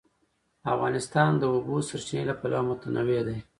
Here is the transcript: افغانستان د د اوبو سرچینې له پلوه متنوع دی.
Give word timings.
افغانستان 0.73 1.31
د 1.37 1.39
د 1.41 1.43
اوبو 1.53 1.75
سرچینې 1.89 2.23
له 2.29 2.33
پلوه 2.39 2.61
متنوع 2.69 3.21
دی. 3.27 3.39